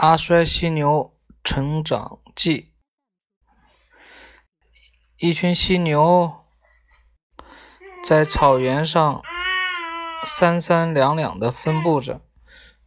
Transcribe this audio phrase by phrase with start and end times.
[0.00, 2.72] 阿衰犀牛成长记：
[5.18, 6.36] 一群犀牛
[8.02, 9.20] 在草原上
[10.24, 12.22] 三三两两的分布着，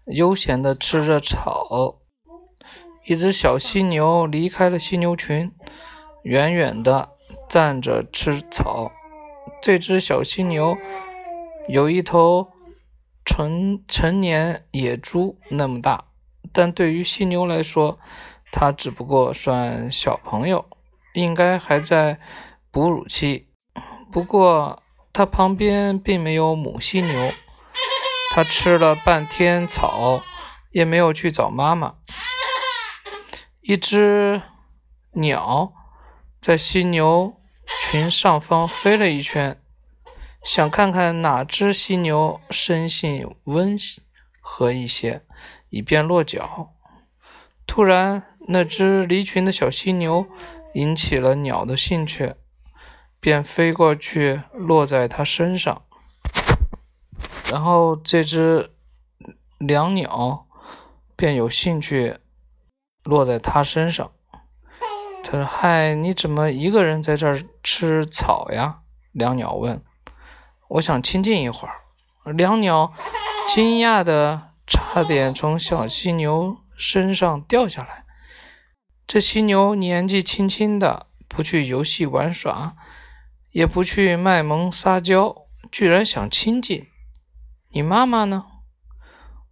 [0.08, 2.02] 悠闲的吃着草。
[3.06, 5.54] 一只小犀牛离开了犀牛群，
[6.24, 7.12] 远远的
[7.48, 8.92] 站着吃草。
[9.62, 10.76] 这只小犀牛
[11.68, 12.50] 有一头
[13.24, 16.06] 成成年野猪那么大。
[16.54, 18.00] 但对于犀牛来说，
[18.52, 20.64] 它只不过算小朋友，
[21.14, 22.20] 应该还在
[22.72, 23.50] 哺乳期。
[24.12, 27.34] 不过，它旁边并没有母犀牛，
[28.36, 30.22] 它吃了半天草，
[30.72, 31.96] 也没有去找妈妈。
[33.62, 34.42] 一只
[35.14, 35.74] 鸟
[36.40, 37.34] 在犀牛
[37.82, 39.60] 群上方飞了一圈，
[40.44, 43.76] 想看看哪只犀牛生性温
[44.42, 45.24] 和一些。
[45.74, 46.70] 以便落脚。
[47.66, 50.28] 突然，那只离群的小犀牛
[50.76, 52.36] 引起了鸟的兴趣，
[53.20, 55.82] 便飞过去落在它身上。
[57.52, 58.70] 然后，这只
[59.58, 60.46] 两鸟
[61.16, 62.20] 便有兴趣
[63.04, 64.12] 落在它身上。
[65.24, 69.84] 他说：“嗨，你怎么一个人在这儿吃草呀？”两鸟问。
[70.70, 71.74] “我想亲近一会儿。”
[72.32, 72.94] 两鸟
[73.48, 74.53] 惊讶的。
[74.66, 78.06] 差点从小犀牛身上掉下来。
[79.06, 82.76] 这犀牛年纪轻轻的，不去游戏玩耍，
[83.52, 86.88] 也不去卖萌撒娇，居然想亲近。
[87.70, 88.46] 你妈妈呢？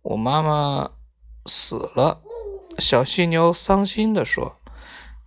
[0.02, 0.92] 我妈妈
[1.46, 2.22] 死了。
[2.80, 4.60] 小犀牛伤心地说：“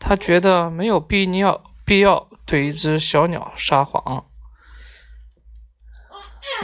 [0.00, 4.26] 他觉得没有必要必要对一只小鸟撒谎。”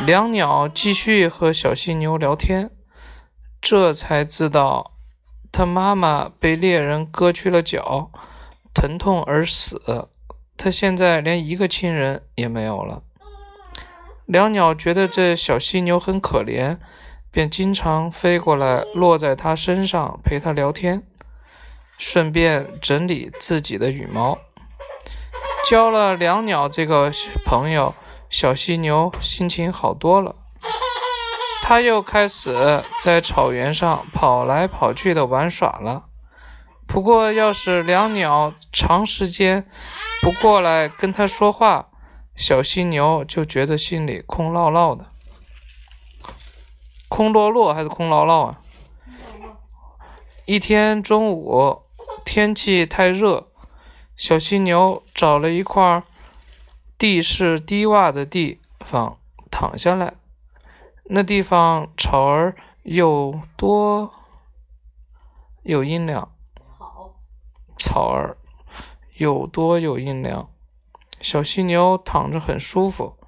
[0.05, 2.71] 两鸟继续和小犀牛聊天。
[3.61, 4.93] 这才知道，
[5.53, 8.11] 他妈妈被猎人割去了脚，
[8.73, 10.09] 疼痛而死。
[10.57, 13.03] 他现在连一个亲人也没有了。
[14.27, 16.79] 两鸟觉得这小犀牛很可怜，
[17.31, 21.03] 便经常飞过来，落在它身上，陪它聊天，
[21.99, 24.39] 顺便整理自己的羽毛。
[25.69, 27.11] 交了两鸟这个
[27.45, 27.95] 朋友，
[28.29, 30.37] 小犀牛心情好多了。
[31.71, 36.07] 他又开始在草原上跑来跑去的玩耍了。
[36.85, 39.65] 不过，要是两鸟长时间
[40.21, 41.91] 不过来跟他说话，
[42.35, 45.07] 小犀牛就觉得心里空落落的。
[47.09, 48.59] 空落落还是空落落啊？
[50.47, 51.83] 一天中午，
[52.25, 53.47] 天气太热，
[54.17, 56.03] 小犀牛找了一块
[56.99, 59.19] 地势低洼的地方
[59.53, 60.15] 躺下来。
[61.13, 62.55] 那地方草儿
[62.85, 64.15] 有多
[65.65, 66.33] 有阴凉，
[67.77, 68.39] 草儿
[69.17, 70.49] 有多有阴凉，
[71.21, 73.19] 小犀牛躺着很舒服。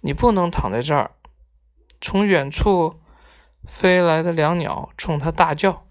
[0.00, 1.10] 你不能躺在这儿。
[2.00, 2.98] 从远处
[3.68, 5.84] 飞来的两鸟冲它大叫：“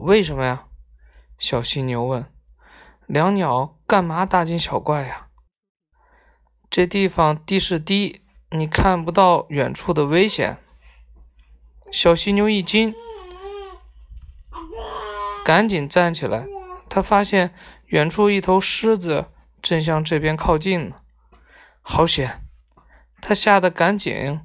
[0.00, 0.68] 为什么呀？”
[1.38, 2.24] 小犀牛问。
[3.04, 5.28] 两鸟干嘛大惊小怪呀？
[6.70, 8.22] 这地方地势低。
[8.50, 10.58] 你看不到远处的危险，
[11.90, 12.94] 小犀牛一惊，
[15.44, 16.46] 赶紧站起来。
[16.88, 17.52] 他发现
[17.86, 19.26] 远处一头狮子
[19.60, 20.96] 正向这边靠近呢，
[21.82, 22.42] 好险！
[23.20, 24.40] 他吓得赶紧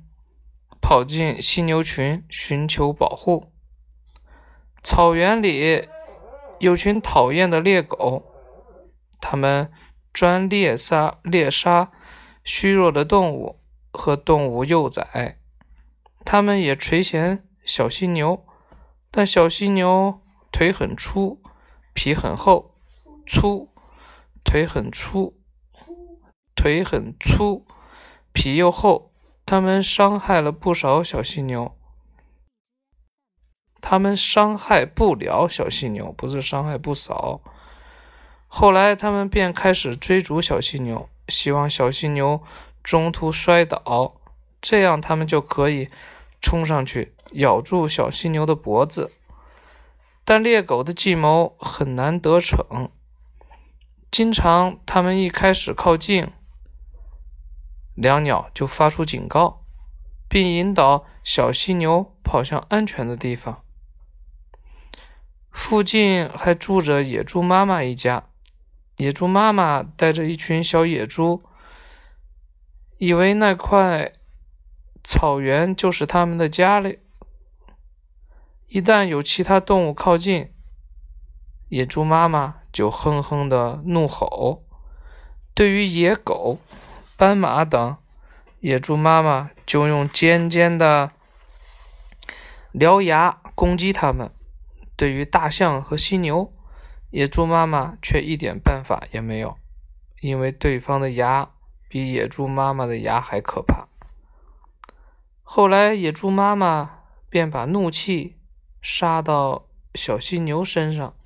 [0.82, 3.54] 跑进犀牛群寻求保护。
[4.82, 5.88] 草原里
[6.60, 8.26] 有群讨厌的猎狗，
[9.22, 9.72] 它们
[10.12, 11.92] 专猎杀猎杀
[12.44, 13.61] 虚弱的动物。
[13.92, 15.38] 和动物幼崽，
[16.26, 18.46] 他们也垂涎小犀牛，
[19.10, 20.22] 但小犀牛
[20.52, 21.42] 腿很粗，
[21.94, 22.76] 皮很厚，
[23.28, 23.70] 粗
[24.44, 25.38] 腿很粗，
[26.56, 27.66] 腿很粗，
[28.34, 29.12] 皮又厚，
[29.46, 31.78] 他们伤害了不少小犀牛。
[33.82, 37.42] 他们伤害不了小犀牛，不是伤害不少。
[38.48, 42.42] 后来，他们便开始追逐小犀牛，希望小犀牛。
[42.84, 44.16] 中途摔倒，
[44.62, 45.90] 这样他们就可以
[46.42, 49.12] 冲上去咬住小犀牛的脖子。
[50.24, 52.90] 但猎狗的计谋很难得逞，
[54.10, 56.32] 经常他们一开始靠近，
[57.96, 59.64] 两鸟就发出警告，
[60.30, 63.64] 并引导小犀牛跑向安全的地方。
[65.52, 68.30] 附近还住着野猪妈妈一家，
[68.98, 71.44] 野猪妈妈带着一群小野猪。
[73.02, 74.14] 以为那块
[75.04, 77.00] 草原就是他们的家里，
[78.68, 80.54] 一旦有其他动物靠近，
[81.70, 84.64] 野猪妈妈就哼哼的怒吼。
[85.56, 86.60] 对于野狗、
[87.18, 87.98] 斑马等，
[88.60, 91.12] 野猪妈妈就用尖尖的
[92.72, 94.30] 獠牙攻击它们。
[94.96, 96.54] 对于大象和犀牛，
[97.10, 99.58] 野猪妈妈却一点办法也没有，
[100.20, 101.50] 因为对方的牙
[101.92, 103.90] 比野猪妈妈的牙还可怕。
[105.44, 108.38] 后来，野猪妈妈便把怒气
[108.82, 111.18] 撒到小犀牛身上，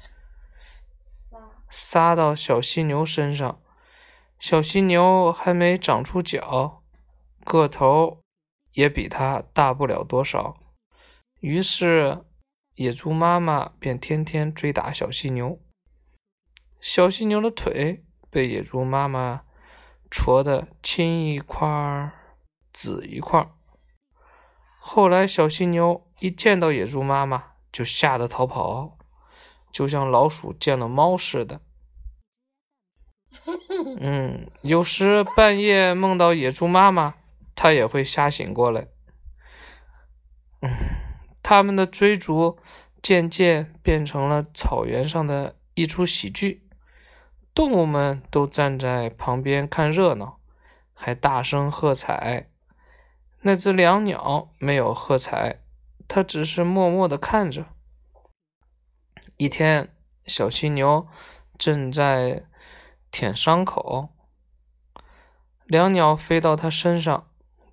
[1.69, 3.61] 撒到小犀牛身上。
[4.39, 6.81] 小犀牛还没长出脚，
[7.43, 8.21] 个头
[8.71, 10.57] 也比它大不了多少。
[11.41, 12.25] 于是，
[12.73, 15.59] 野猪妈妈便天天追打小犀牛。
[16.81, 19.43] 小犀牛的腿被野猪妈妈
[20.17, 22.13] 戳的青一块
[22.71, 23.49] 紫一块。
[24.79, 28.97] 后来，小犀牛一见到野猪妈妈就吓得逃跑，
[29.73, 31.59] 就像老鼠见了猫似的。
[33.99, 37.15] 嗯，有时半夜梦到野猪妈妈，
[37.53, 38.87] 它也会吓醒过来。
[40.61, 40.71] 嗯，
[41.43, 42.57] 他们的追逐
[43.03, 46.64] 渐渐变成了草原上的一出喜剧，
[47.55, 50.41] 动物们都站在旁边看热闹，
[50.93, 52.49] 还大声喝彩。
[53.43, 55.61] 那只两鸟没有喝彩，
[56.05, 57.67] 它只是默默地看着。
[59.37, 59.95] 一天，
[60.27, 61.07] 小犀牛
[61.57, 62.43] 正在
[63.09, 64.09] 舔伤口，
[65.63, 67.29] 两鸟飞到它身上，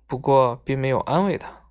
[0.07, 1.63] 不过并没有安慰它。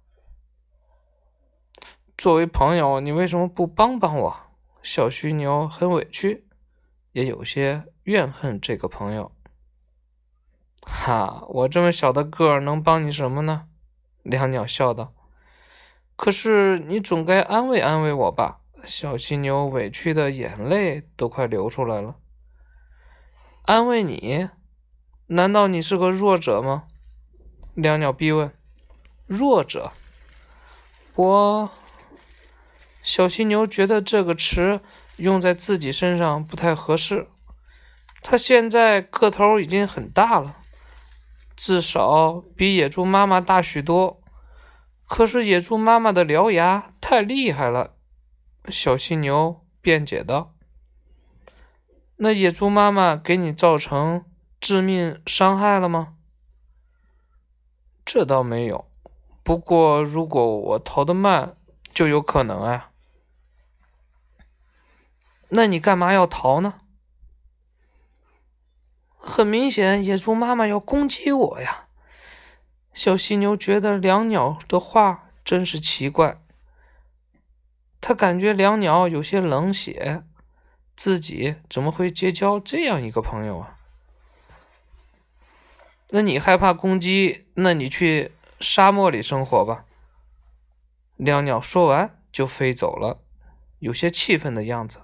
[2.18, 4.36] 作为朋友，你为什么不帮帮我？
[4.82, 6.46] 小犀牛很委屈，
[7.12, 9.32] 也有些怨恨这个朋友。
[10.84, 13.68] 哈，我这么小的个儿，能帮你什么呢？
[14.22, 15.12] 两鸟笑道
[16.16, 22.16] ：“可是你总该安慰安慰我吧？”小犀牛委屈的眼泪都快流出来了。
[23.66, 24.48] “安慰你？
[25.28, 26.84] 难道你是个弱者吗？”
[27.74, 28.52] 两鸟逼问。
[29.26, 29.92] “弱者？”
[31.14, 31.70] 我……
[33.02, 34.80] 小犀牛觉得这个词
[35.16, 37.28] 用在自己身上不太合适。
[38.22, 40.56] 他现在个头已经很大了。
[41.54, 44.22] 至少比野猪妈妈大许多，
[45.06, 47.94] 可是野猪妈妈的獠牙太厉害了。
[48.68, 50.54] 小犀牛辩解道
[52.16, 54.24] ：“那野猪妈妈给你造成
[54.60, 56.14] 致命伤害了吗？”
[58.06, 58.88] 这倒没有，
[59.42, 61.56] 不过如果我逃得慢，
[61.92, 62.90] 就有可能啊。
[65.50, 66.80] 那你干嘛要逃呢？
[69.24, 71.84] 很明显，野猪妈妈要攻击我呀！
[72.92, 76.42] 小犀牛觉得两鸟的话真是奇怪，
[78.00, 80.24] 他感觉两鸟有些冷血，
[80.96, 83.78] 自己怎么会结交这样一个朋友啊？
[86.08, 87.46] 那你害怕攻击？
[87.54, 89.84] 那你去沙漠里生活吧。
[91.16, 93.22] 两鸟说完就飞走了，
[93.78, 95.02] 有些气愤的样子。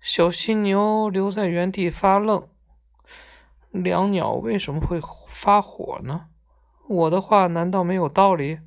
[0.00, 2.48] 小犀牛留在原地发愣。
[3.72, 6.26] 两鸟为什么会发火呢？
[6.88, 8.60] 我的话难道没有道理？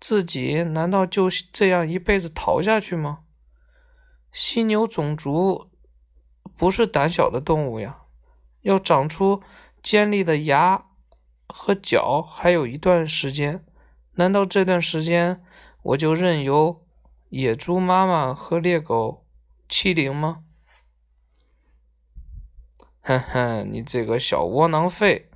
[0.00, 3.20] 自己难道就这样一辈子逃下去吗？
[4.32, 5.70] 犀牛种族
[6.56, 7.98] 不是胆小的动物呀，
[8.62, 9.42] 要长出
[9.82, 10.86] 尖利的牙
[11.46, 13.64] 和角还有一段时间。
[14.14, 15.42] 难道这段时间
[15.82, 16.82] 我就任由
[17.30, 19.26] 野猪妈妈和猎狗
[19.68, 20.43] 欺凌吗？
[23.06, 25.28] 哼哼，你这个小窝囊废，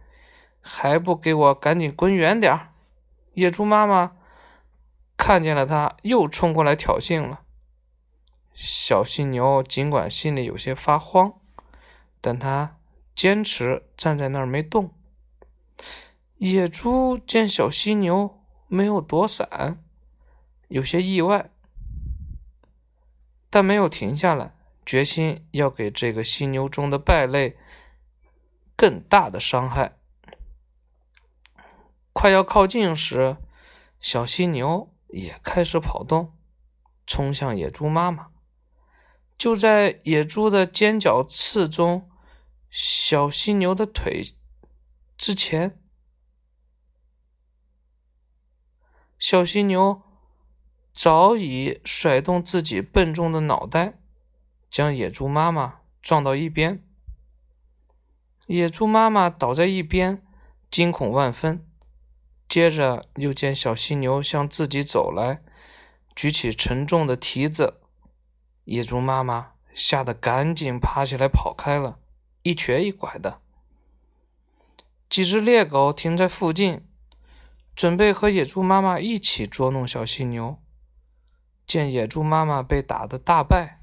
[0.63, 2.73] 还不给我赶紧滚远点儿！
[3.35, 4.17] 野猪妈妈
[5.19, 7.43] 看见了他，又冲过来挑衅了。
[8.55, 11.35] 小犀牛尽管心里有些发慌，
[12.23, 12.79] 但他
[13.15, 14.95] 坚持站在那儿没动。
[16.39, 19.85] 野猪见小犀牛没有躲闪，
[20.69, 21.51] 有些意外，
[23.51, 24.55] 但没有停下来。
[24.89, 27.59] 决心要给这个犀牛中的败类
[28.75, 29.99] 更大的伤害。
[32.15, 33.37] 快要靠近时，
[34.01, 36.35] 小犀牛也开始跑动，
[37.07, 38.31] 冲向野猪妈妈。
[39.37, 42.11] 就在野猪的尖角刺中
[42.71, 44.23] 小犀牛的腿
[45.19, 45.79] 之前，
[49.19, 50.01] 小犀牛
[50.95, 53.98] 早已甩动自己笨重的脑袋。
[54.71, 56.83] 将野猪妈妈撞到一边，
[58.47, 60.23] 野猪妈妈倒在一边，
[60.71, 61.65] 惊恐万分。
[62.49, 65.43] 接着又见小犀牛向自己走来，
[66.17, 67.81] 举起沉重的蹄子，
[68.65, 71.99] 野猪妈妈吓得赶紧爬起来跑开了，
[72.43, 73.41] 一瘸一拐的。
[75.11, 76.87] 几只猎狗停在附近，
[77.75, 80.59] 准备和野猪妈妈一起捉弄小犀牛。
[81.67, 83.78] 见野猪妈妈被打得大败，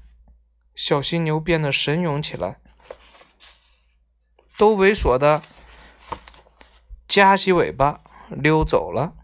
[0.76, 2.58] 小犀牛变得神勇起来，
[4.58, 5.40] 都猥琐的
[7.08, 9.14] 夹起尾巴溜走了。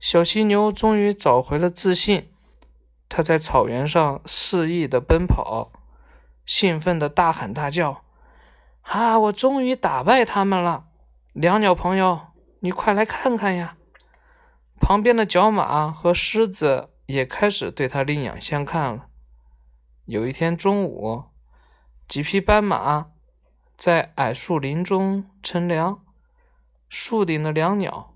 [0.00, 2.32] 小犀牛终于找回了自信，
[3.08, 5.70] 它在草原上肆意的奔跑，
[6.44, 8.02] 兴奋的大喊大叫
[8.82, 10.86] ：“啊，我终于打败他们了！
[11.32, 12.20] 两鸟朋友，
[12.60, 13.76] 你快来看看呀！”
[14.80, 19.05] 旁边的角马和狮子也开始对它另眼相看了。
[20.06, 21.24] 有一天中午，
[22.06, 23.10] 几匹斑马
[23.76, 26.04] 在矮树林中乘凉，
[26.88, 28.14] 树顶的两鸟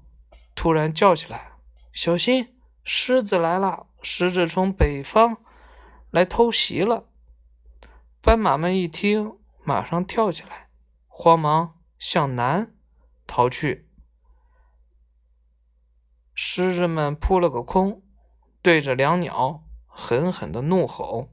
[0.54, 1.54] 突然叫起来。
[1.92, 3.88] 小心，狮子来了！
[4.02, 5.38] 狮子从北方
[6.12, 7.08] 来偷袭了。
[8.20, 10.68] 斑马们一听，马上跳起来，
[11.08, 12.72] 慌忙向南
[13.26, 13.90] 逃去。
[16.36, 18.04] 狮子们扑了个空，
[18.62, 21.30] 对着两鸟狠狠的怒吼。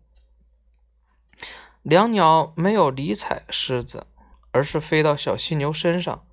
[1.88, 4.08] 两鸟没有理睬狮子，
[4.52, 6.28] 而是飞到小犀牛身上，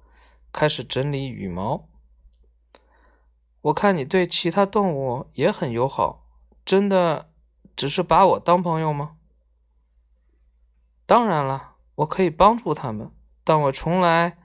[0.50, 1.88] 开始整理羽毛。
[3.60, 6.26] 我看你对其他动物也很友好，
[6.64, 7.30] 真的
[7.76, 9.14] 只是把我当朋友吗？
[11.06, 13.12] 当然了，我可以帮助他们，
[13.44, 14.36] 但我从来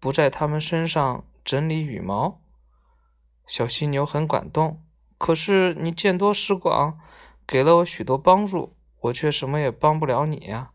[0.00, 2.40] 不在他们身上整理羽毛。
[3.46, 4.84] 小犀牛很感动，
[5.16, 6.98] 可是你见多识广，
[7.46, 8.75] 给了我许多帮助，
[9.06, 10.70] 我却什么也帮不了你呀。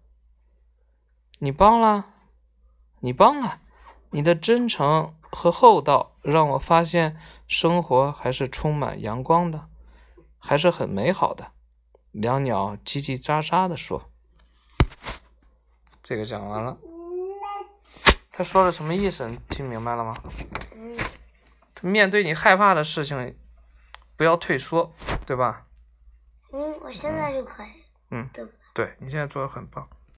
[1.40, 2.14] 你帮了，
[3.00, 3.62] 你帮了，
[4.12, 5.16] 你的真诚。
[5.34, 9.70] 和厚道让我发现生活还是充满阳光的，
[10.38, 11.54] 还是很美好的。
[12.12, 14.12] 两鸟叽叽喳喳的说
[16.04, 16.78] ：“这个讲完了。”
[18.30, 19.30] 他说的什么意思？
[19.30, 20.14] 你听明白了吗？
[21.74, 23.38] 他面对你害怕的事情，
[24.18, 24.94] 不要退缩，
[25.26, 25.66] 对吧？
[26.52, 27.81] 嗯，我现在就可以。
[28.12, 28.86] 嗯，对不对？
[28.86, 29.90] 对你现在做的很棒。